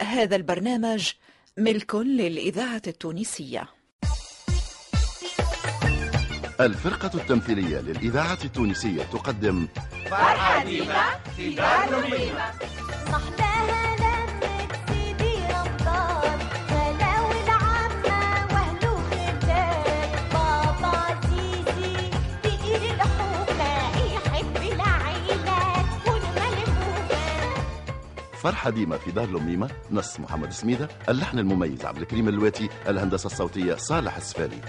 هذا 0.00 0.36
البرنامج 0.36 1.12
ملك 1.58 1.94
للإذاعة 1.94 2.82
التونسية. 2.86 3.68
الفرقة 6.60 7.10
التمثيلية 7.14 7.78
للإذاعة 7.80 8.38
التونسية 8.44 9.02
تقدم 9.02 9.68
فرحة 10.10 10.64
ديما 10.64 11.04
في 11.36 11.54
دار 11.54 12.04
فرحة 28.44 28.70
ديما 28.70 28.98
في 28.98 29.10
دار 29.10 29.26
لميمة 29.26 29.70
نص 29.90 30.20
محمد 30.20 30.52
سميدة 30.52 30.88
اللحن 31.08 31.38
المميز 31.38 31.84
عبد 31.84 31.98
الكريم 31.98 32.28
اللواتي 32.28 32.68
الهندسة 32.88 33.26
الصوتية 33.26 33.74
صالح 33.74 34.16
السفاري 34.16 34.60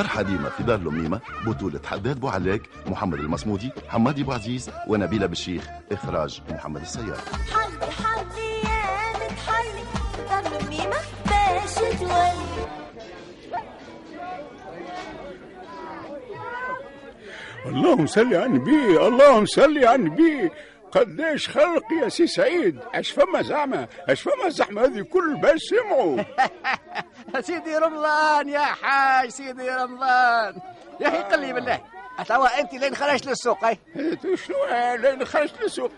فرحة 0.00 0.22
ديما 0.22 0.48
في 0.48 0.62
دار 0.62 0.78
لميمة 0.78 1.20
بطولة 1.46 1.80
حداد 1.84 2.20
بوعلاق 2.20 2.60
محمد 2.86 3.18
المصمودي 3.18 3.70
حمادي 3.88 4.22
بوعزيز 4.22 4.70
ونبيلة 4.88 5.26
بالشيخ 5.26 5.68
إخراج 5.92 6.42
محمد 6.50 6.80
السيار. 6.80 7.16
حلي 7.52 7.90
حلي 7.92 8.50
يا 8.64 9.12
متحلي 9.20 9.82
دار 10.28 10.68
ميمة 10.68 11.00
باش 11.26 11.74
تولي. 11.98 12.32
اللهم 17.66 18.06
صل 18.06 18.34
على 18.34 18.46
النبي 18.46 19.06
اللهم 19.06 19.46
صل 19.46 19.78
على 19.84 19.94
النبي. 19.94 20.50
قداش 20.92 21.48
خلق 21.48 21.84
يا 22.02 22.08
سي 22.08 22.26
سعيد؟ 22.26 22.78
اش 22.94 23.10
فما 23.10 23.42
زعمة 23.42 23.88
اش 24.08 24.22
فما 24.22 24.46
الزحمه 24.46 24.84
هذه 24.84 25.02
كل 25.02 25.36
باش 25.36 25.60
سمعوا. 25.62 26.22
سيدي 27.40 27.76
رمضان 27.76 28.48
يا 28.48 28.60
حاج 28.60 29.28
سيدي 29.28 29.68
رمضان. 29.70 30.54
يا 31.00 31.08
أخي 31.08 31.18
قل 31.18 31.40
لي 31.40 31.52
بالله 31.52 31.80
اتوا 32.20 32.60
انت 32.60 32.72
لين 32.74 32.94
خرجت 32.94 33.26
للسوق 33.26 33.64
أي؟ 33.64 33.78
إيه، 33.96 34.18
شنو 34.36 34.56
لين 34.96 35.24
خرجت 35.24 35.62
للسوق؟ 35.62 35.90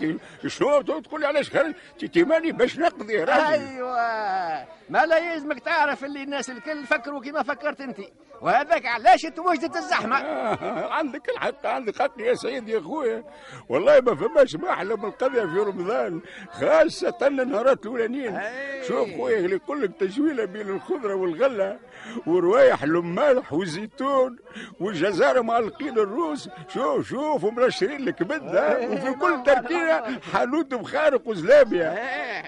شنو 0.47 0.81
تقول 0.81 1.21
لي 1.21 1.27
علاش 1.27 1.51
خرجت 1.51 2.05
تيماني 2.13 2.53
باش 2.53 2.79
نقضي 2.79 3.25
راجل. 3.25 3.43
أيوه. 3.63 4.67
ما 4.91 5.07
لا 5.07 5.19
يلزمك 5.19 5.61
تعرف 5.61 6.05
اللي 6.05 6.23
الناس 6.23 6.51
الكل 6.51 6.85
فكروا 6.87 7.21
كما 7.21 7.43
فكرت 7.43 7.81
أنت. 7.81 7.99
وهذاك 8.41 8.87
علاش 8.87 9.23
توجدت 9.23 9.77
الزحمة؟ 9.77 10.17
آه، 10.17 10.93
عندك 10.93 11.29
الحق 11.29 11.67
عندك 11.67 12.03
حق 12.03 12.13
يا 12.19 12.35
سيد 12.35 12.69
يا 12.69 12.81
خويا 12.81 13.25
والله 13.69 14.01
ما 14.01 14.15
فماش 14.15 14.57
ما 14.57 14.71
أحلى 14.71 14.97
من 14.97 15.05
القضية 15.05 15.41
في 15.43 15.59
رمضان 15.59 16.21
خاصة 16.53 17.19
النهارات 17.23 17.83
الأولانيين. 17.87 18.41
شوف 18.89 19.09
خويا 19.17 19.39
اللي 19.39 19.57
يقول 19.57 19.83
لك 19.83 19.91
تجويله 20.01 20.45
بين 20.45 20.69
الخضرة 20.69 21.15
والغلة 21.15 21.79
وروايح 22.27 22.83
المالح 22.83 23.53
والزيتون 23.53 24.39
والجزاره 24.81 25.41
معلقين 25.41 25.99
الروس. 26.13 26.49
شوف 26.69 27.09
شوف 27.09 27.45
ومنشرين 27.45 28.09
الكبد 28.09 28.57
ها، 28.57 28.79
وفي 28.89 29.13
كل 29.13 29.43
تركيبه 29.47 30.21
حانوت 30.33 30.75
مخارق 30.75 31.29
وزلابيا 31.29 31.95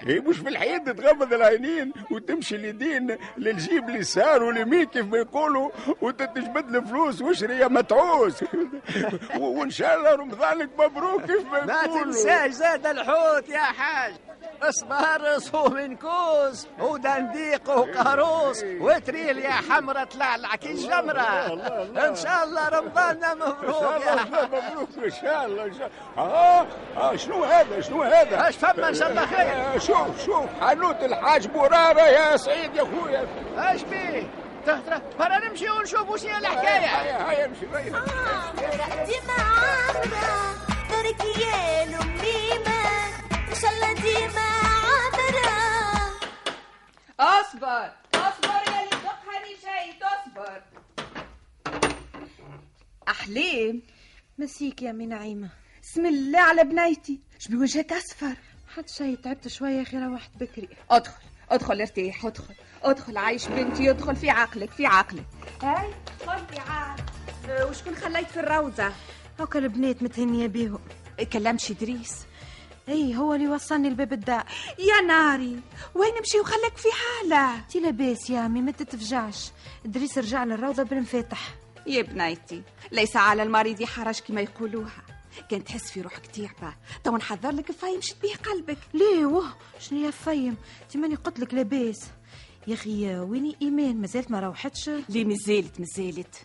إيه. 0.07 0.19
مش 0.21 0.37
في 0.37 0.49
الحيط 0.49 0.89
تغمض 0.89 1.33
العينين 1.33 1.93
وتمشي 2.11 2.55
اليدين 2.55 3.17
للجيب 3.37 3.89
اليسار 3.89 4.43
واليمين 4.43 4.83
كيف 4.85 5.05
ما 5.05 5.17
يقولوا 5.17 5.69
وتتجبد 6.01 6.75
الفلوس 6.75 7.21
واشري 7.21 7.57
يا 7.59 7.67
متعوس 7.67 8.43
وإن 9.39 9.69
شاء 9.69 9.97
الله 9.97 10.15
رمضانك 10.15 10.69
مبروك 10.79 11.21
كيف 11.25 11.51
ما 11.51 11.65
ما 11.65 11.73
يقولوا. 11.73 12.03
تنساش 12.03 12.51
زاد 12.51 12.85
الحوت 12.87 13.49
يا 13.49 13.59
حاج. 13.59 14.13
اصبرص 14.69 15.53
ومن 15.55 15.95
كوز 15.95 16.67
ودنديق 16.79 17.69
وقاروس 17.69 18.63
وتريل 18.79 19.37
يا 19.37 19.51
حمرة 19.51 20.03
طلع 20.03 20.55
كي 20.55 20.71
الجمرة 20.71 21.21
إن 22.07 22.15
شاء 22.15 22.43
الله 22.43 22.69
رمضاننا 22.69 23.31
إن 23.31 23.37
مبروك 23.39 23.79
شاء 23.81 24.01
يا 24.01 24.15
مبروك 24.45 24.89
إن 25.05 25.11
شاء 25.21 25.45
الله 25.45 25.63
إن 25.65 25.73
شاء 25.73 25.89
الله. 26.17 26.25
آه 26.33 26.67
آه 26.97 27.15
شنو 27.15 27.43
هذا 27.43 27.81
شنو 27.81 28.03
هذا؟ 28.03 28.49
اش 28.49 28.55
فما 28.55 28.89
إن 28.89 28.93
شاء 28.93 29.09
الله 29.09 29.25
خير؟ 29.25 29.47
آه، 29.51 29.77
شوف 29.77 30.25
شوف 30.25 30.45
حانوت 30.61 31.03
الحاج 31.03 31.47
برارة 31.47 32.01
يا 32.01 32.37
سعيد 32.37 32.75
يا 32.75 32.83
خويا 32.83 33.27
اش 33.57 33.81
بيه 33.83 34.23
تهترى 34.65 35.01
برا 35.19 35.37
نمشي 35.49 35.69
ونشوف 35.69 36.09
وش 36.09 36.25
هي 36.25 36.37
الحكاية. 36.37 36.85
هيا 36.85 37.29
هيا 37.29 37.45
امشي 37.45 37.65
ديما 37.65 39.33
عامرة 39.33 40.55
دارك 40.89 41.21
اصبر 47.55 47.91
اصبر 48.13 48.71
يا 48.73 48.79
اللي 48.79 48.89
تقهري 48.89 49.55
شيء 49.61 49.93
تصبر. 50.01 50.61
أحلام. 53.07 53.81
مسيك 54.37 54.81
يا 54.81 54.89
أمي 54.91 55.05
نعيمة 55.05 55.49
بسم 55.83 56.05
الله 56.05 56.39
على 56.39 56.63
بنيتي 56.63 57.19
شبي 57.39 57.57
وجهك 57.57 57.93
أصفر؟ 57.93 58.35
حد 58.75 58.89
شي 58.89 59.15
تعبت 59.15 59.47
شوية 59.47 59.83
خير 59.83 60.07
روحت 60.07 60.29
بكري. 60.39 60.69
أدخل 60.91 61.21
أدخل 61.49 61.81
ارتاح 61.81 62.25
أدخل 62.25 62.53
أدخل 62.83 63.17
عايش 63.17 63.47
بنتي 63.47 63.89
أدخل 63.89 64.15
في 64.15 64.29
عقلك 64.29 64.71
في 64.71 64.85
عقلك. 64.85 65.25
هاي 65.63 65.93
خذي 66.27 66.59
عاد 66.59 66.99
أه، 67.49 67.65
وشكون 67.65 67.95
خليت 67.95 68.27
في 68.27 68.39
الروضة؟ 68.39 68.91
هاكا 69.39 69.59
البنات 69.59 70.03
متهنية 70.03 70.47
بيهم. 70.47 70.79
كلمت 71.33 71.71
إدريس 71.71 72.25
إي 72.89 73.15
هو 73.15 73.33
اللي 73.33 73.47
وصلني 73.47 73.89
لباب 73.89 74.13
الدار 74.13 74.43
يا 74.79 75.01
ناري 75.07 75.59
وين 75.95 76.13
مشي 76.21 76.39
وخلك 76.39 76.77
في 76.77 76.87
حالة؟ 76.91 77.59
تي 77.59 77.79
لاباس 77.79 78.29
يا 78.29 78.45
أمي 78.45 78.61
ما 78.61 78.71
تتفجعش. 78.71 79.51
ادريس 79.85 80.17
رجع 80.17 80.43
للروضة 80.43 80.83
بالمفاتح. 80.83 81.55
يا 81.87 82.01
بنيتي 82.01 82.63
ليس 82.91 83.15
على 83.15 83.43
المريض 83.43 83.83
حرج 83.83 84.19
كما 84.19 84.41
يقولوها. 84.41 85.03
كان 85.49 85.63
تحس 85.63 85.91
في 85.91 86.01
روحك 86.01 86.25
تعبة 86.25 86.73
تو 87.03 87.17
نحضر 87.17 87.51
لك 87.51 87.71
فاي 87.71 87.97
مشت 87.97 88.17
به 88.23 88.51
قلبك. 88.51 88.77
ليه؟ 88.93 89.25
واه 89.25 89.57
شنو 89.79 89.99
يا 90.05 90.11
فيم؟ 90.11 90.57
تي 90.89 90.97
ماني 90.97 91.15
قلت 91.15 91.39
لك 91.39 91.53
لاباس. 91.53 92.07
يا 92.67 92.73
أخي 92.73 93.15
ويني 93.19 93.55
إيمان 93.61 94.01
مازالت 94.01 94.31
ما 94.31 94.39
روحتش؟ 94.39 94.89
لي 95.09 95.23
مازالت 95.23 95.79
مازالت؟ 95.79 96.35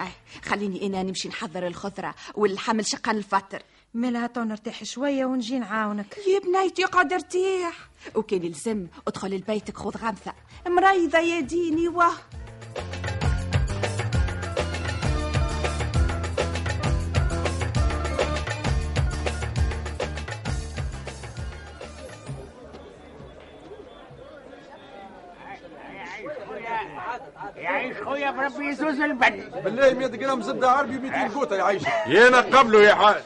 أي 0.00 0.08
خليني 0.44 0.86
أنا 0.86 1.02
نمشي 1.02 1.28
نحضر 1.28 1.66
الخضرة 1.66 2.14
والحمل 2.34 2.86
شقان 2.86 3.16
الفطر. 3.16 3.62
مالها 3.94 4.26
تو 4.26 4.42
نرتاح 4.42 4.84
شوية 4.84 5.24
ونجي 5.24 5.58
نعاونك. 5.58 6.18
يا 6.28 6.38
بنيتي 6.38 6.84
قاعد 6.84 7.12
ارتاح 7.12 7.88
وكان 8.14 8.44
يلزم 8.44 8.86
ادخل 9.08 9.30
لبيتك 9.30 9.76
خذ 9.76 9.96
غمثة 9.96 10.32
مريضة 10.66 11.18
يا 11.18 11.40
ديني 11.40 11.88
واه. 11.88 12.12
يعيش 27.56 27.96
خويا 27.96 28.30
بربي 28.30 28.68
يزوز 28.68 29.00
البن. 29.00 29.50
بالله 29.64 29.94
100 29.94 30.06
جرام 30.06 30.42
زبدة 30.42 30.70
عربي 30.70 30.98
200 30.98 31.34
قوطه 31.34 31.56
يعيش 31.56 31.82
يانا 32.06 32.40
قبله 32.40 32.82
يا 32.82 32.94
حاج. 32.94 33.22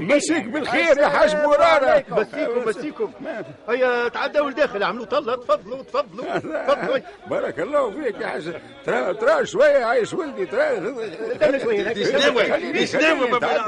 مسيك 0.00 0.44
بالخير 0.44 0.98
يا 0.98 1.08
حاج 1.08 1.36
مرارة. 1.36 2.04
مسيكم 2.10 2.68
مسيكم. 2.68 3.12
هيا 3.68 4.08
تعدوا 4.08 4.50
لداخل 4.50 4.82
عملوا 4.82 5.04
طلة 5.04 5.36
تفضلوا 5.36 5.82
تفضلوا 5.82 6.38
تفضلوا. 6.38 6.98
بارك 7.26 7.60
الله 7.60 7.90
فيك 7.90 8.20
يا 8.20 8.26
حاج. 8.26 8.52
ترى 8.86 9.14
ترى 9.14 9.46
شوية 9.46 9.84
عايش 9.84 10.14
ولدي 10.14 10.46
ترى. 10.46 11.60
شوية 11.60 11.88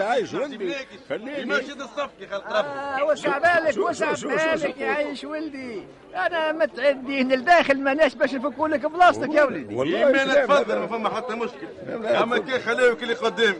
عايش 0.04 0.34
ولدي. 0.34 0.74
خليني. 1.10 1.42
المسجد 1.42 1.80
الصفقي 1.80 2.26
خلق 2.30 2.46
ربي. 2.58 2.68
آه، 2.68 3.04
وسع 3.04 3.38
بالك 3.38 3.70
شو- 3.70 3.88
وسع 3.88 4.14
شو- 4.14 4.30
شو- 4.30 4.36
شو- 4.38 4.44
بالك 4.50 4.74
شو- 4.76 4.80
يعيش 4.82 5.24
ولدي؟ 5.24 5.82
أنا 6.16 6.52
متعدين 6.52 7.32
لداخل 7.32 7.80
ماناش 7.80 8.14
باش 8.14 8.34
نفكوا 8.34 8.68
لك 8.68 8.86
بلاصتك 8.86 9.34
يا 9.34 9.42
ولدي. 9.44 9.74
والله 9.74 10.12
سلام 10.24 10.46
تفضل. 10.46 10.78
ما 10.78 10.86
فما 10.86 11.08
حتى 11.16 11.34
مشكل. 11.34 11.66
أما 12.22 12.38
كي 12.38 12.58
خليوك 12.60 13.02
اللي 13.02 13.14
قدامي. 13.14 13.54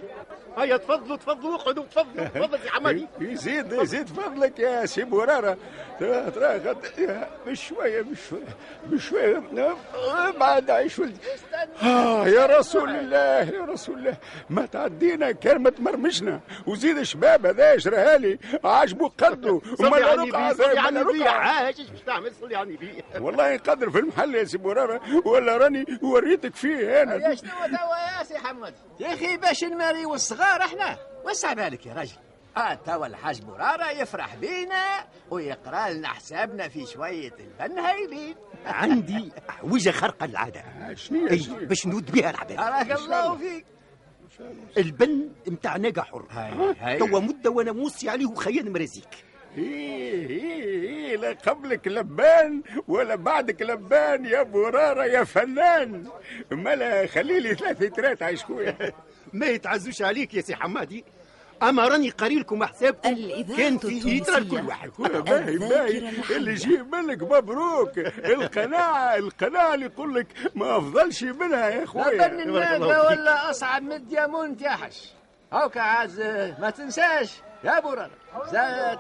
هيا 0.59 0.77
تفضلوا 0.77 1.17
تفضلوا 1.17 1.55
اقعدوا 1.55 1.85
تفضلوا 1.85 2.25
تفضل 2.27 2.59
يا 2.67 2.71
حمادي 2.71 3.06
يزيد 3.21 3.73
يزيد 3.73 4.09
فضلك 4.09 4.59
يا 4.59 4.87
سي 4.87 5.05
مرارة. 5.05 5.56
ترى 6.00 6.31
ترى 6.31 6.75
يا- 6.99 7.29
بشوية 7.46 8.02
بشوية 8.02 8.56
بشوية 8.87 9.43
بعد 10.41 10.70
عيش 10.70 10.99
ولدي 10.99 11.17
آه 11.82 12.29
يا 12.29 12.46
رسول 12.46 12.91
الله 12.91 13.43
يا 13.56 13.64
رسول 13.64 13.99
الله. 13.99 14.17
ما 14.50 14.67
تعدينا 14.67 15.32
كان 15.32 15.58
ما 15.62 15.70
تمرمشنا 15.70 16.41
وزيد 16.67 17.02
شباب 17.02 17.46
هذا 17.46 17.79
شراها 17.79 18.19
لي 18.19 18.38
عاجبو 18.64 19.11
قدو. 19.19 19.62
على 19.81 20.00
رقعة 20.00 20.50
النبي 20.50 20.55
صلي 20.64 20.79
على 20.79 21.00
لا 21.00 21.02
النبي. 21.11 21.29
عاش 21.29 21.81
باش 21.81 22.00
تعمل؟ 22.06 22.32
صلي 22.41 22.56
على 22.56 22.69
النبي. 22.69 23.05
والله 23.20 23.56
قدر 23.56 23.91
في 23.91 23.99
المحل 23.99 24.35
يا 24.35 24.44
سي 24.44 24.58
مرارة. 24.58 25.00
ولا 25.25 25.56
راني 25.56 25.85
وريتك 26.02 26.55
فيه 26.56 27.02
أنا 27.02 27.14
يا 27.14 27.35
شنو 27.35 27.50
توا 27.50 28.19
يا 28.19 28.25
سي 28.25 28.38
حمد. 28.38 28.75
يا 29.00 29.14
أخي 29.14 29.37
باش 29.37 29.64
نماري 29.64 30.06
والصغار 30.06 30.61
إحنا 30.61 30.96
وسع 31.25 31.52
بالك 31.52 31.87
يا 31.87 31.94
راجل. 31.94 32.17
توا 32.87 33.06
الحاج 33.06 33.45
مرارة 33.45 33.91
يفرح 33.91 34.35
بينا 34.35 34.85
ويقرأ 35.31 35.89
لنا 35.91 36.09
حسابنا 36.09 36.69
في 36.69 36.87
شوية 36.87 37.33
الفن 37.41 37.79
هايلين. 37.79 38.35
عندي 38.67 39.33
حويجه 39.49 39.91
خارقة 39.91 40.27
للعاده 40.27 40.65
شنو 40.95 41.29
أي 41.29 41.47
باش 41.67 41.87
نود 41.87 42.11
بها 42.12 42.31
العباد. 42.31 42.56
بارك 42.56 42.99
الله 42.99 43.37
فيك. 43.37 43.65
البن 44.79 45.29
متاع 45.47 45.77
ناقة 45.77 46.03
حر. 46.03 46.27
توا 46.99 47.21
مدة 47.21 47.51
وأنا 47.51 47.73
موصي 47.73 48.09
عليه 48.09 48.27
وخيان 48.27 48.73
مرازيك 48.73 49.25
إيه 49.59 50.29
إيه 50.29 50.62
إيه 50.83 51.17
لا 51.17 51.33
قبلك 51.33 51.89
لبان 51.89 52.62
ولا 52.89 53.15
بعدك 53.15 53.62
لبان 53.62 54.25
يا 54.25 54.43
برارة 54.43 55.05
يا 55.05 55.25
فنان. 55.25 56.09
ملا 56.51 57.06
خلي 57.06 57.41
لي 57.41 57.55
ثلاثة 57.55 57.89
ترات 57.89 58.23
عشكوية 58.23 58.95
ما 59.33 59.47
يتعزوش 59.47 60.03
عليك 60.03 60.35
يا 60.35 60.41
سي 60.41 60.55
حمادي. 60.56 61.05
اما 61.62 61.89
راني 61.89 62.11
قاري 62.11 62.35
لكم 62.35 62.65
حسابكم 62.65 63.15
كان 63.56 63.79
في. 63.79 64.19
لتر 64.21 64.39
لكل 64.41 64.67
واحد. 64.67 64.91
باهي 64.99 65.59
باهي. 65.59 65.99
اللي. 66.37 66.53
يجيب 66.53 66.95
منك 66.95 67.23
مبروك. 67.23 67.99
القناعة 67.99 69.17
القناعة 69.17 69.75
اللي 69.75 69.87
يقول 69.87 70.15
لك 70.15 70.27
ما 70.55 70.77
أفضلش 70.77 71.23
منها 71.23 71.69
يا 71.69 71.81
لا 71.81 71.87
خويا. 71.87 73.09
ولا 73.11 73.51
أصعب 73.51 73.83
من 73.83 73.93
الديامونت 73.93 74.62
يا 74.62 74.71
حش. 74.71 75.09
هاكا 75.53 75.81
عاز 75.81 76.21
ما 76.61 76.71
تنساش. 76.77 77.33
يا 77.65 77.81
برر 77.81 78.11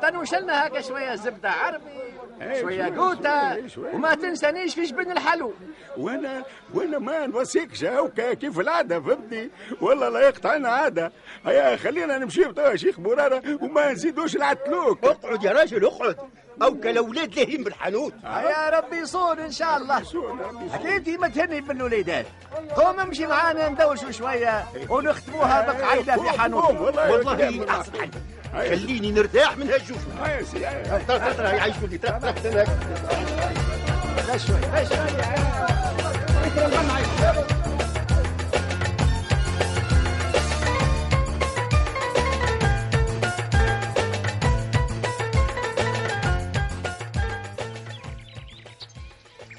تنوش 0.02 0.34
لنا 0.34 0.66
هكا 0.66 0.80
شوية 0.80 1.14
زبدة 1.14 1.50
عربي. 1.50 1.84
شوية 2.60 2.84
قوتة. 2.96 3.56
وما 3.94 4.14
تنسانيش 4.14 4.74
في 4.74 4.82
جبن 4.82 5.10
الحلو. 5.10 5.54
وأنا 5.96 6.42
وأنا 6.74 6.98
ما 6.98 7.26
نوصيكش 7.26 7.84
هوكا 7.84 8.34
كيف 8.34 8.60
العادة 8.60 9.00
فهمتني 9.00 9.50
والله 9.80 10.08
لا 10.08 10.20
يقطعنا 10.20 10.68
عادة. 10.68 11.12
هيا 11.46 11.76
خلينا 11.76 12.18
نمشيو 12.18 12.52
توا 12.52 12.68
يا 12.68 12.76
شيخ 12.76 12.98
مرارة 12.98 13.42
وما 13.62 13.92
نزيدوش 13.92 14.36
نعتلوك 14.36 15.04
اقعد 15.04 15.44
يا 15.44 15.52
راجل 15.52 15.84
اقعد. 15.84 16.16
أو 16.62 16.80
كالاولاد 16.80 17.34
لاهين 17.34 17.64
بالحانوت 17.64 18.14
يا 18.24 18.70
ربي 18.70 18.96
يصون 18.96 19.38
إن 19.38 19.50
شاء 19.50 19.76
الله. 19.76 20.02
أكيد 20.74 21.20
ما 21.20 21.28
تهني 21.28 21.60
بالوليدات 21.60 22.26
قوم 22.76 23.00
امشي 23.00 23.26
معانا 23.26 23.68
ندوشوا 23.68 24.10
شوية 24.10 24.64
ونختموها 24.90 25.72
بقعيده 25.72 26.16
في 26.16 26.38
حانوت. 26.38 26.70
والله 26.70 27.70
احسن 27.70 27.92
حاجة 28.00 28.10
خليني 28.54 29.10
نرتاح 29.12 29.56
من 29.56 29.66
هيا. 29.66 29.78
ترى 31.36 31.56
يعيشوا 31.56 31.88
لي 31.88 31.98
ترى 31.98 32.20
ترى 32.20 32.32
ترى 32.32 32.64
لا 34.28 34.36
شوي 34.36 34.60
لا 34.60 34.84
شوي 34.84 34.96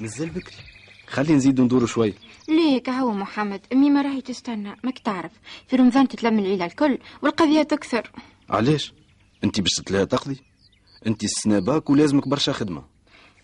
مازال 0.02 0.30
بكري. 0.30 0.56
خلي 1.08 1.34
نزيدو 1.34 1.64
ندورو 1.64 1.86
شوي. 1.86 2.14
ليك 2.50 2.90
هو 2.90 3.12
محمد 3.12 3.62
أمي 3.74 3.90
ما 3.90 4.02
راهي 4.02 4.22
تستنى 4.22 4.76
ماك 4.84 5.00
تعرف. 5.00 5.32
في 5.68 5.76
رمضان 5.76 6.08
تتلم 6.08 6.40
العيلة 6.40 6.66
الكل 6.66 6.98
والقضية 7.22 7.64
تكثر. 7.64 8.12
علاش؟ 8.50 8.94
انت 9.44 9.62
باش 9.62 9.72
تتلاها 9.72 10.04
تقضي 10.04 10.38
انت 11.08 11.24
السنة 11.24 11.60
باك 11.60 11.90
ولازمك 11.90 12.28
برشا 12.28 12.52
خدمة. 12.52 12.84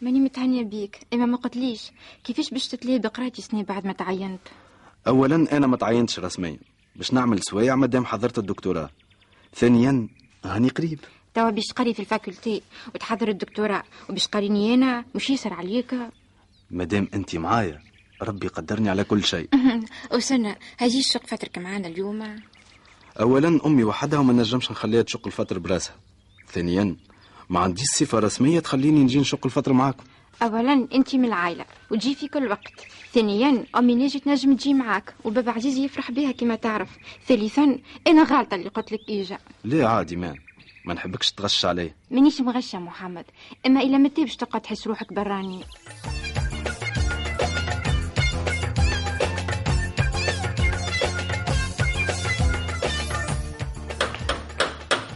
ماني 0.01 0.19
متهنية 0.19 0.63
بيك 0.63 1.00
إما 1.13 1.25
ما 1.25 1.38
قلتليش. 1.38 1.92
كيفاش 2.24 2.50
باش 2.50 2.68
تتلهي 2.68 3.00
بقرايتي 3.00 3.42
سنة 3.42 3.63
بعد 3.63 3.86
ما 3.88 3.94
تعينت؟ 3.94 4.39
اولا 5.07 5.57
أنا 5.57 5.68
ما 5.68 5.77
تعينتش 5.77 6.19
رسميا. 6.19 6.59
باش 6.95 7.13
نعمل 7.13 7.44
سوايع 7.44 7.75
مادام 7.75 8.06
حضرت 8.06 8.38
الدكتوراه. 8.39 8.89
ثانيا 9.56 10.07
هاني 10.45 10.69
قريب. 10.69 11.00
توا 11.33 11.50
باش 11.50 11.65
تقري 11.65 11.94
في 11.94 12.00
ال 11.99 12.07
faculté 12.07 12.61
وتحضر 12.95 13.27
الدكتوراه. 13.27 13.83
وباش 14.09 14.27
قريني 14.27 14.74
أنا 14.74 15.06
مش 15.15 15.30
يسر 15.30 15.53
عليك؟ 15.53 15.95
مادام 16.71 17.07
انت 17.13 17.36
معايا 17.36 17.81
ربي 18.21 18.48
قدرني 18.48 18.89
على 18.89 19.03
كل 19.03 19.24
شيء. 19.24 19.50
وسنة 20.15 20.56
هاجي 20.80 21.00
الشق 21.00 21.25
فترك 21.25 21.57
معانا 21.57 21.88
اليوم. 21.88 22.36
اولا 23.19 23.59
أمي 23.65 23.83
وحدها 23.83 24.19
وما 24.19 24.33
نجمش 24.33 24.71
نخليها 24.71 25.01
تشق 25.01 25.27
الفطر 25.27 25.59
براسها. 25.59 25.95
ثانيا 26.47 26.95
ما 27.49 27.59
عنديش 27.59 27.85
صفة 27.95 28.19
رسمية 28.19 28.59
تخليني 28.59 29.03
نجي 29.03 29.19
نشق 29.19 29.45
الفطر 29.45 29.73
معاكم. 29.73 30.03
اولا 30.41 30.87
أنت 30.93 31.15
من 31.15 31.25
العائلة 31.25 31.65
وتجي 31.91 32.15
في 32.15 32.27
كل 32.27 32.47
وقت. 32.47 32.73
ثانيا 33.13 33.65
أمي 33.75 33.95
ناجي 33.95 34.19
تنجم 34.19 34.55
تجي 34.55 34.73
معاك 34.73 35.13
وبابا 35.23 35.51
عزيز 35.51 35.77
يفرح 35.77 36.11
بها 36.11 36.31
كما 36.31 36.55
تعرف. 36.55 36.89
ثالثا 37.27 37.79
أنا 38.07 38.23
غالطة 38.23 38.55
اللي 38.55 38.69
قلت 38.69 38.91
لك 38.91 38.99
إيجا. 39.09 39.37
ليه 39.65 39.85
عادي 39.85 40.15
مان 40.15 40.35
ما 40.85 40.93
نحبكش 40.93 41.31
تغش 41.31 41.65
عليا. 41.65 41.95
مانيش 42.11 42.41
مغشة 42.41 42.79
محمد. 42.79 43.25
أما 43.65 43.81
إلا 43.81 43.97
متى 43.97 44.21
باش 44.21 44.35
تقعد 44.35 44.61
تحس 44.61 44.87
روحك 44.87 45.13
براني. 45.13 45.63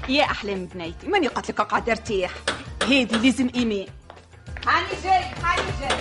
يا 0.09 0.23
احلام 0.23 0.65
بنيتي 0.65 1.07
ماني 1.07 1.27
قلت 1.27 1.49
لك 1.49 1.59
اقعد 1.59 1.89
ارتاح 1.89 2.31
هذه 2.83 3.17
لازم 3.23 3.49
ايمان 3.55 3.87
هاني 4.67 4.87
جاي 5.03 5.23
هاني 5.43 5.71
جاي. 5.81 5.97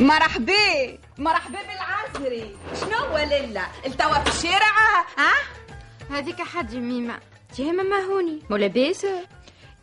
مرحبا 0.00 0.98
مرحبا 1.18 1.58
بالعزري 1.58 2.56
شنو 2.80 3.16
للا 3.16 3.62
التوا 3.86 4.18
في 4.24 4.30
الشارع؟ 4.38 4.72
ها؟ 5.18 5.32
هذيك 6.18 6.42
حد 6.42 6.74
ميمة 6.74 7.18
تي 7.56 7.72
ماما 7.72 7.96
هوني. 8.00 8.38
مو 8.50 8.56
لاباس 8.56 9.06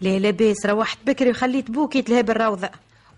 لا 0.02 0.20
لاباس 0.20 0.66
روحت 0.66 0.98
بكري 1.06 1.30
وخليت 1.30 1.72
بوكي 1.72 2.02
تلهي 2.02 2.24
بالروضة 2.24 2.70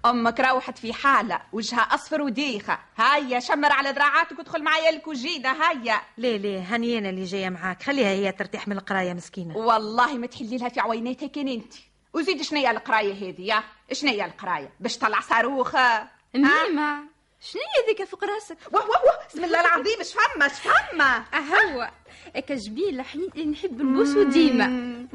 أمك 0.06 0.40
روحت 0.40 0.78
في 0.78 0.94
حالة 0.94 1.42
وجهها 1.54 1.80
أصفر 1.82 2.22
وديخة. 2.22 2.80
هيا 2.98 3.40
شمر 3.40 3.72
على 3.72 3.90
ذراعاتك 3.90 4.40
ودخل 4.40 4.64
معايا 4.64 4.90
الكوجينة 4.90 5.52
هيا. 5.52 6.02
لا 6.18 6.38
لا 6.38 6.60
هاني 6.60 6.98
أنا 6.98 7.10
اللي 7.10 7.24
جاية 7.24 7.50
معاك. 7.50 7.84
خليها 7.84 8.10
هي 8.10 8.32
ترتاح 8.32 8.68
من 8.68 8.78
القراية 8.78 9.14
مسكينة. 9.14 9.58
والله 9.58 10.18
ما 10.18 10.28
تحلي 10.28 10.58
لها 10.58 10.70
في 10.70 10.80
عويناتها 10.80 11.28
كان 11.28 11.48
أنت. 11.48 11.74
وزيد 12.14 12.42
شنيا 12.42 12.72
القراية 12.72 13.14
هذه 13.14 13.42
يا؟ 13.42 13.64
شنيا 13.92 14.26
القراية؟ 14.26 14.74
باش 14.80 14.98
طلع 14.98 15.20
صاروخة. 15.20 16.08
ميمة 16.36 17.04
شنو 17.42 17.62
هذيك 17.84 18.04
فوق 18.04 18.24
راسك؟ 18.24 18.58
واه 18.72 18.82
واه 18.82 19.06
واه. 19.06 19.28
بسم 19.30 19.44
الله 19.44 19.62
العظيم. 19.62 20.00
اش 20.00 20.14
فما 20.14 20.46
اش 20.46 20.52
فما؟ 20.52 21.24
هو 21.34 21.92
هكا 22.36 22.56
جبيل 22.56 23.02
حنين 23.02 23.52
نحب 23.52 23.82
نبوسو 23.82 24.24
ديما. 24.24 25.08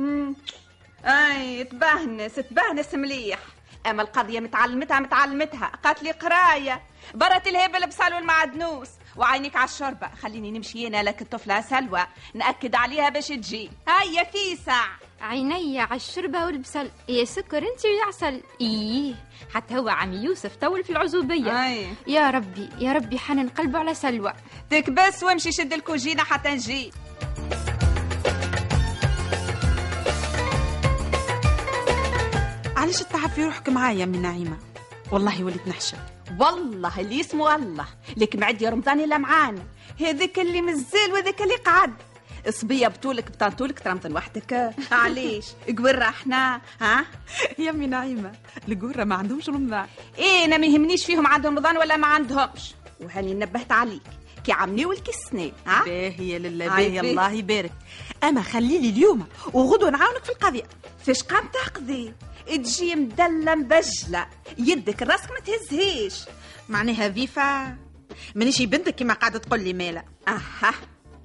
أي 1.04 1.64
تبهنس 1.64 2.34
تبهنس 2.34 2.94
مليح. 2.94 3.38
أما 3.86 4.02
القضية 4.02 4.40
متعلمتها 4.40 5.00
متعلمتها. 5.00 5.66
قالت 5.84 6.02
لي 6.02 6.10
قراية. 6.10 6.82
برت 7.14 7.46
الهبل 7.46 7.86
بصل 7.86 8.14
والمعدنوس. 8.14 8.88
وعينك 9.16 9.56
على 9.56 9.64
الشربة 9.64 10.08
خليني 10.22 10.50
نمشي 10.50 10.86
أنا 10.86 11.02
لك 11.02 11.22
الطفلة 11.22 11.60
سلوى. 11.60 12.06
نأكد 12.34 12.74
عليها 12.74 13.08
باش 13.08 13.28
تجي. 13.28 13.70
هيا 13.88 14.24
فيسع 14.24 14.84
عيني 15.20 15.80
على 15.80 15.96
الشربة 15.96 16.44
والبسل 16.44 16.90
يا 17.08 17.24
سكر 17.24 17.58
أنت 17.58 17.84
يا 17.84 18.06
عسل. 18.08 18.42
إيه 18.60 19.14
حتى 19.54 19.78
هو 19.78 19.88
عمي 19.88 20.16
يوسف 20.16 20.56
طول 20.56 20.84
في 20.84 20.90
العزوبية. 20.90 21.66
أي. 21.66 21.86
يا 22.06 22.30
ربي 22.30 22.68
يا 22.78 22.92
ربي 22.92 23.18
حنن 23.18 23.48
قلبه 23.48 23.78
على 23.78 23.94
سلوى. 23.94 24.32
تكبس 24.70 25.22
وامشي 25.22 25.52
شد 25.52 25.72
الكوجينة 25.72 26.24
حتى 26.24 26.48
نجي. 26.48 26.92
علاش 32.86 32.98
تتعب 32.98 33.30
في 33.30 33.44
روحك 33.44 33.68
معايا 33.68 34.06
من 34.06 34.22
نعيمة؟ 34.22 34.56
والله 35.12 35.44
وليت 35.44 35.68
نحشم 35.68 35.96
والله 36.40 37.00
اللي 37.00 37.20
اسمه 37.20 37.54
الله. 37.54 37.86
لك 38.16 38.36
معد 38.36 38.62
يا 38.62 38.70
رمضان 38.70 39.00
إلا 39.00 39.18
معانا. 39.18 39.62
هذاك 40.00 40.38
اللي 40.38 40.60
مازال 40.62 41.12
وهذاك 41.12 41.42
اللي 41.42 41.54
قعد. 41.56 41.94
صبية 42.50 42.88
بطولك 42.88 43.30
بطنطولك 43.30 43.78
ترمضن 43.80 44.12
وحدك. 44.16 44.74
علاش؟ 44.92 45.44
قبل 45.68 46.02
إحنا 46.02 46.60
ها؟ 46.80 47.04
يمي 47.58 47.86
نعيمة 47.86 48.32
القورة 48.68 49.04
ما 49.04 49.14
عندهمش 49.14 49.48
رمضان. 49.48 49.86
إيه 50.18 50.44
أنا 50.44 50.56
ما 50.58 50.66
يهمنيش 50.66 51.06
فيهم 51.06 51.26
عندهم 51.26 51.54
رمضان 51.56 51.76
ولا 51.76 51.96
ما 51.96 52.06
عندهمش. 52.06 52.74
وهاني 53.00 53.34
نبهت 53.34 53.72
عليك. 53.72 54.02
كي 54.44 54.52
عمني 54.52 54.86
والكي 54.86 55.10
السنين 55.10 55.52
ها؟ 55.66 55.84
باهية 55.84 56.38
لله 56.38 56.68
باهية. 56.68 57.00
باهي. 57.00 57.10
الله 57.10 57.30
يبارك. 57.32 57.72
أما 58.24 58.42
خلي 58.42 58.78
لي 58.78 58.90
اليوم 58.90 59.26
وغدوه 59.52 59.90
نعاونك 59.90 60.24
في 60.24 60.30
القضية. 60.30 60.64
فاش 61.06 61.22
قام 61.22 61.44
تقضي 61.48 62.12
تجي 62.46 62.94
مدلة 62.94 63.54
مبجلة 63.54 64.26
يدك 64.58 65.02
راسك 65.02 65.30
ما 65.30 65.40
تهزهيش. 65.40 66.24
معناها 66.68 67.08
فيفا. 67.10 67.76
مانيش 68.34 68.62
بنتك 68.62 68.94
كما 68.94 69.14
قاعدة 69.14 69.38
تقول 69.38 69.60
لي 69.60 69.72
مالا 69.72 70.04
أها 70.28 70.74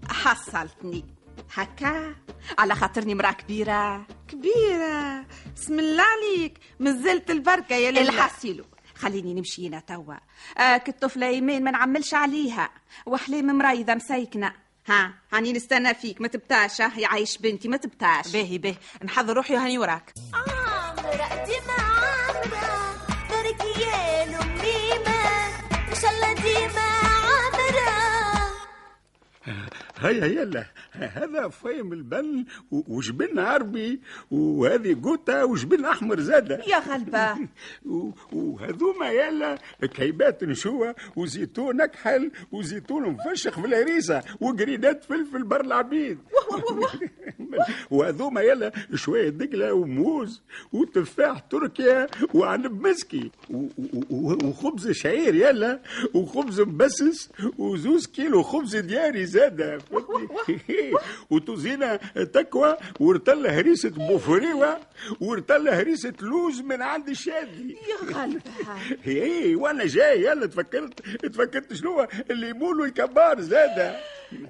حصلتني. 0.10 1.06
هكا؟ 1.54 2.16
على 2.60 2.75
خاطرني 2.75 3.16
مرا 3.16 3.32
كبيرة. 3.32 4.06
كبيرة. 4.28 5.25
بسم 5.56 5.80
الله 5.80 6.04
عليك. 6.04 6.58
مازلت 6.80 7.32
البركة 7.32 7.75
يا 7.75 7.92
لله 7.92 8.01
الحاسيلو 8.01 8.66
خليني 8.96 9.34
نمشي 9.34 9.68
أنا 9.68 9.80
توا. 9.80 10.16
آه 10.58 10.78
كالطفلة 10.78 11.25
يمين 11.28 11.63
ما 11.63 11.72
نعملش 11.72 12.13
عليها. 12.13 12.70
وحليم 13.06 13.46
مريضة 13.46 13.94
مسيكنة 13.94 14.54
ها 14.88 15.13
هاني 15.34 15.54
نستنى 15.54 15.94
فيك. 15.94 16.22
ما 16.22 16.28
تبتاش. 16.28 16.82
ها 16.82 17.00
يعيش 17.00 17.38
بنتي 17.38 17.68
ما 17.68 17.78
تبتاش. 17.78 18.32
باهي 18.34 18.58
باهي. 18.58 18.75
نحضر 19.04 19.34
روحي 19.34 19.56
وهاني 19.56 19.78
وراك. 19.78 20.13
هيا 30.01 30.25
يلا 30.25 30.65
هذا 31.05 31.48
فايم 31.48 31.93
البن 31.93 32.46
وجبن 32.72 33.39
عربي 33.39 34.00
وهذه 34.31 34.98
قوطة 35.03 35.46
وجبن 35.46 35.86
أحمر 35.86 36.20
زادة. 36.20 36.63
يا 36.67 36.79
غلبة. 36.79 37.36
وهذوما 38.34 39.10
يلا 39.10 39.58
كيبات 39.93 40.43
نشوة 40.43 40.96
وزيتون 41.15 41.81
أكحل 41.81 42.31
وزيتون 42.51 43.03
مفشخ 43.10 43.60
في 43.60 43.67
الهريسة 43.67 44.24
وقريدات 44.41 45.03
فلفل 45.03 45.43
بر 45.43 45.62
العبيد. 45.62 46.17
وهذوما 47.91 48.41
يلا 48.41 48.72
شوية 48.96 49.29
دقلة 49.29 49.74
وموز 49.74 50.41
وتفاح 50.74 51.39
تركيا 51.39 52.08
وعنب 52.34 52.88
مسكي. 52.88 53.31
وخبز 54.10 54.91
شعير 54.91 55.36
يلا 55.36 55.79
وخبز 56.13 56.62
مبسس 56.62 57.29
وزوز 57.58 58.08
كيلو 58.08 58.43
خبز 58.43 58.75
دياري 58.75 59.25
زادة. 59.25 59.77
وتوزينة 61.29 61.95
تكوى 62.33 62.77
ورتلة 63.00 63.60
هريسة 63.60 63.89
بوفريوة 63.89 64.79
ورتلة 65.21 65.79
هريسة 65.79 66.13
لوز 66.21 66.62
من 66.62 66.81
عند 66.81 67.10
الشادي 67.10 67.77
يا 67.89 68.13
غلبة 68.15 68.41
إيه 69.07 69.55
وأنا 69.62 69.86
جاي 69.86 70.21
يلا 70.24 70.45
تفكرت 70.45 71.01
تفكرت 71.25 71.74
شنو 71.74 72.07
الليمون 72.31 72.81
والكبار 72.81 73.41
زادة. 73.41 74.00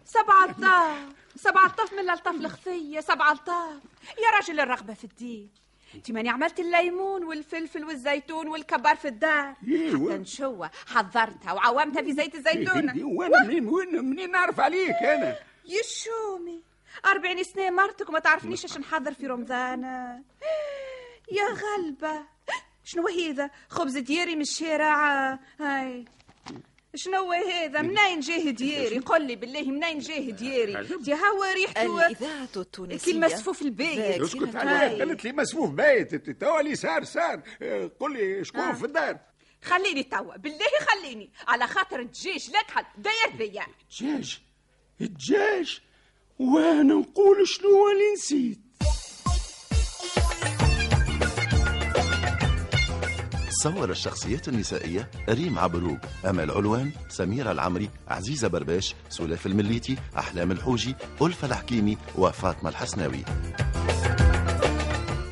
سبعة 0.06 0.56
سبعة 1.36 1.66
الطاف 1.66 1.94
من 1.94 2.10
الطاف 2.10 2.36
الخفية 2.36 3.00
سبعة 3.00 3.32
ألطاف. 3.32 3.76
يا 4.24 4.38
راجل 4.38 4.60
الرغبة 4.60 4.94
في 4.94 5.04
الدين. 5.04 5.50
انت 5.96 6.12
ماني 6.12 6.30
عملت 6.30 6.60
الليمون 6.60 7.24
والفلفل 7.24 7.86
والزيتون 7.86 8.48
والكبار 8.48 8.96
في 8.96 9.08
الدار. 9.08 9.54
إيوه. 9.68 10.12
حتى 10.12 10.22
نشوة 10.22 10.72
حضرتها 10.88 11.54
وعوامتها 11.54 12.02
في 12.02 12.14
زيت 12.14 12.36
الزيتون. 12.36 12.92
وأنا 13.18 13.44
منين 13.44 13.68
وين 13.68 14.06
منين 14.06 14.32
نعرف 14.32 14.60
عليك 14.60 14.96
أنا؟ 15.04 15.36
يشومي 15.80 16.64
أربعين 17.06 17.44
سنة 17.44 17.70
مرتك 17.70 18.10
وما 18.10 18.20
تعرفنيش 18.20 18.66
اش 18.66 18.78
نحضر 18.78 19.14
في 19.14 19.28
رمضان. 19.28 19.84
يا 21.38 21.46
غلبة. 21.46 22.24
شنو 22.84 23.08
هذا؟ 23.08 23.50
خبز 23.70 23.98
دياري 23.98 24.36
من 24.36 24.42
الشارع. 24.42 25.40
هاي. 25.60 26.06
شنو 26.96 27.32
هذا؟ 27.32 27.82
منين 27.82 28.20
جاه 28.20 28.52
دياري؟ 28.52 29.00
قل 29.00 29.28
لي 29.28 29.36
بالله 29.36 29.64
منين 29.64 30.00
جاه 30.00 30.32
دياري؟ 30.32 30.98
دي 30.98 31.14
هوا 31.14 31.54
ريحته. 31.54 32.08
الإذاعة 32.08 32.48
التونسية. 32.56 32.98
كي 32.98 33.12
المسفوف 33.12 33.62
البيت. 33.62 34.22
اسكت 34.22 34.56
قالت 34.58 35.24
لي 35.24 35.32
مسفوف 35.32 35.70
بايت 35.70 36.16
توا 36.16 36.62
لي 36.62 36.76
صار 36.76 37.04
صار 37.04 37.42
قل 38.00 38.14
لي 38.14 38.44
شكون 38.44 38.62
آه. 38.62 38.74
في 38.74 38.86
الدار؟ 38.86 39.20
خليني 39.64 40.04
توا. 40.04 40.38
بالله 40.38 40.66
خليني. 40.80 41.32
على 41.48 41.68
خاطر 41.68 42.00
الدجاج 42.00 42.50
لكحل 42.50 42.86
داير 42.98 43.38
بيا 43.38 43.66
الدجاج 43.84 44.42
الدجاج 45.02 45.80
وأنا 46.40 46.84
نقول 46.84 47.48
شنو 47.48 47.70
اللي 47.92 48.14
نسيت. 48.16 48.60
صور 53.64 53.90
الشخصيات 53.92 54.48
النسائية 54.48 55.12
ريم 55.30 55.60
عبروق 55.60 55.98
أمل 56.30 56.52
علوان 56.52 56.92
سميرة 57.10 57.52
العمري 57.52 57.90
عزيزة 58.08 58.48
برباش 58.48 58.96
سلاف 59.10 59.46
المليتي 59.46 59.98
أحلام 60.18 60.52
الحوجي 60.52 60.96
ألفة 61.22 61.48
الحكيمي 61.48 61.98
وفاطمة 62.18 62.70
الحسناوي. 62.70 63.24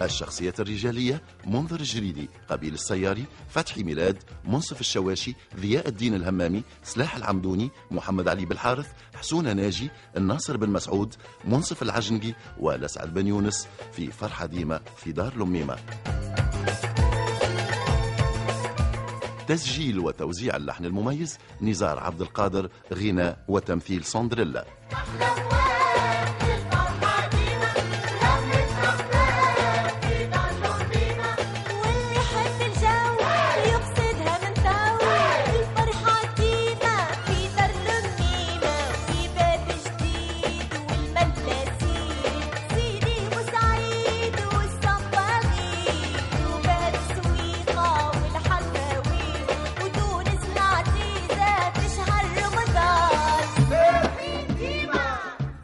الشخصيات 0.02 0.60
الرجالية 0.60 1.22
منذر 1.48 1.80
الجريدي 1.80 2.30
قبيل 2.50 2.74
السياري 2.74 3.26
فتحي 3.50 3.84
ميلاد 3.84 4.18
منصف 4.46 4.80
الشواشي 4.82 5.36
ضياء 5.60 5.88
الدين 5.88 6.16
الهمامي 6.16 6.64
سلاح 6.84 7.16
العمدوني 7.16 7.70
محمد 7.92 8.28
علي 8.28 8.46
بالحارث 8.46 8.88
حسونة 9.16 9.54
ناجي 9.54 9.90
الناصر 10.18 10.58
بن 10.58 10.70
مسعود 10.70 11.16
منصف 11.46 11.82
العجنقي 11.84 12.34
ولسعد 12.60 13.14
بن 13.14 13.28
يونس 13.28 13.68
في 13.92 14.12
فرحة 14.12 14.46
ديمة 14.46 14.80
في 14.98 15.12
دار 15.12 15.36
لميمة. 15.38 15.76
تسجيل 19.48 20.00
وتوزيع 20.00 20.56
اللحن 20.56 20.86
المميز 20.86 21.38
نزار 21.62 22.00
عبد 22.00 22.22
القادر 22.22 22.70
غناء 22.94 23.44
وتمثيل 23.48 24.04
سندريلا 24.04 24.66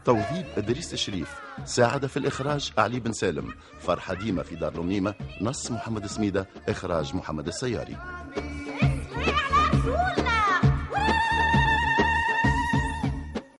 توظيف 0.06 0.58
إدريس 0.58 0.94
شريف 0.94 1.34
ساعد 1.64 2.06
في 2.06 2.16
الإخراج 2.16 2.72
علي 2.78 3.00
بن 3.00 3.12
سالم. 3.12 3.54
فرحة 3.80 4.14
ديمة 4.14 4.42
في 4.42 4.56
دار 4.56 4.76
لميمة 4.80 5.14
نص 5.40 5.70
محمد 5.70 6.06
سميدة 6.06 6.46
إخراج 6.68 7.14
محمد 7.14 7.46
السياري. 7.46 7.96